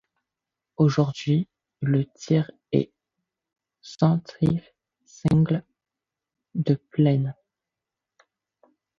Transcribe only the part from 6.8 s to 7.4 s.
platine.